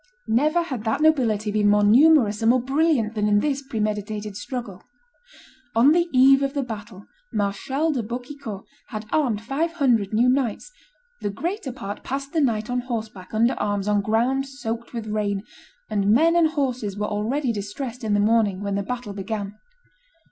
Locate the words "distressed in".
17.53-18.15